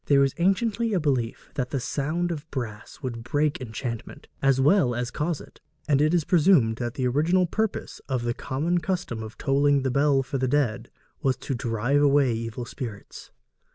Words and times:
There 0.07 0.21
was 0.21 0.33
anciently 0.39 0.93
a 0.95 0.99
belief 0.99 1.51
that 1.53 1.69
the 1.69 1.79
sound 1.79 2.31
of 2.31 2.49
brass 2.49 3.03
would 3.03 3.23
break 3.23 3.61
enchantment, 3.61 4.25
as 4.41 4.59
well 4.59 4.95
as 4.95 5.11
cause 5.11 5.39
it; 5.39 5.61
and 5.87 6.01
it 6.01 6.11
is 6.11 6.23
presumed 6.23 6.77
that 6.77 6.95
the 6.95 7.05
original 7.07 7.45
purpose 7.45 8.01
of 8.09 8.23
the 8.23 8.33
common 8.33 8.79
custom 8.79 9.21
of 9.21 9.37
tolling 9.37 9.83
the 9.83 9.91
bell 9.91 10.23
for 10.23 10.39
the 10.39 10.47
dead 10.47 10.89
was 11.21 11.37
to 11.37 11.53
drive 11.53 12.01
away 12.01 12.33
evil 12.33 12.65
spirits. 12.65 13.29